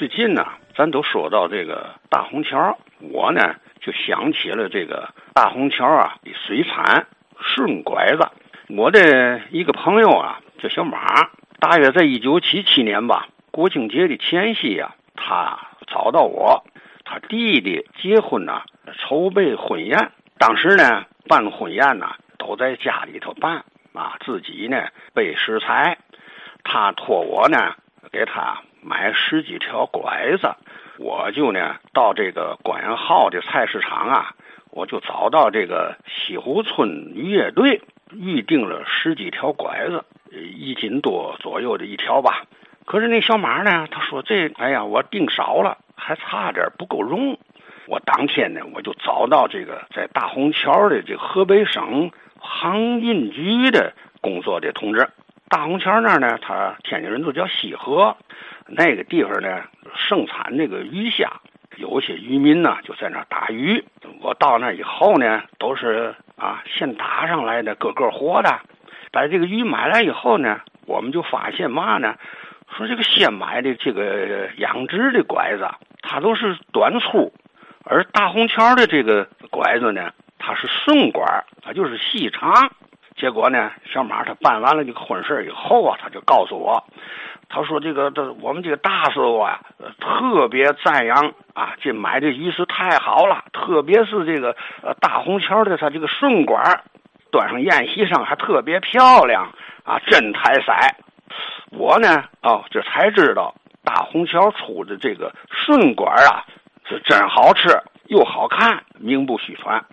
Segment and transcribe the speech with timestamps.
[0.00, 7.06] 最近呢，咱都说到这个大红桥，我呢就想起了这个大红桥啊的水产
[7.38, 8.26] 顺拐子。
[8.70, 11.28] 我的一个朋友啊，叫小马，
[11.58, 16.64] 大约在一九七七年吧，国庆节的前夕呀，他找到我，
[17.04, 18.62] 他弟弟结婚呢，
[19.00, 20.12] 筹备婚宴。
[20.38, 22.08] 当时呢，办婚宴呢，
[22.38, 24.82] 都在家里头办啊，自己呢
[25.12, 25.98] 备食材，
[26.64, 27.74] 他托我呢
[28.10, 28.62] 给他。
[28.82, 30.54] 买十几条拐子，
[30.98, 34.34] 我就呢到这个关元号的菜市场啊，
[34.70, 42.44] 我就找到这个西湖村乐队，预定了十几条拐子，一斤多左右的一条吧。
[42.86, 47.38] 可是那小马呢，他说这，哎呀，我订少了，还差点不够用。
[47.86, 55.08] 我当天呢，我就找到这个在大红桥的这河北省航运局的工作的同志。
[55.48, 58.16] 大红桥那儿呢，他天津人都叫西河。
[58.70, 61.40] 那个地方呢，盛产那个鱼虾，
[61.76, 63.84] 有些渔民呢就在那打鱼。
[64.22, 68.60] 我到那以后呢，都是啊现打上来的，个个活的。
[69.12, 72.14] 把这个鱼买来以后呢，我们就发现嘛呢，
[72.76, 75.68] 说这个先买的这个养殖的拐子，
[76.00, 77.32] 它都是短粗，
[77.84, 81.24] 而大红桥的这个拐子呢，它是顺拐，
[81.62, 82.72] 它就是细长。
[83.20, 86.82] 结果呢，小马他办完了这个婚事以后啊，他就告诉我。
[87.52, 89.60] 他说：“这个，这我们这个大师傅啊，
[89.98, 96.84] 特别赞扬啊，这买这鱼是太好了，特别是这个呃大红桥的它这个顺管，
[97.32, 99.52] 端上宴席上还特别漂亮
[99.84, 100.72] 啊，真太色。
[101.72, 103.52] 我呢，哦，这才知道
[103.84, 106.46] 大红桥出的这个顺管啊，
[106.88, 107.68] 是真好吃
[108.06, 109.84] 又好看，名不虚传。”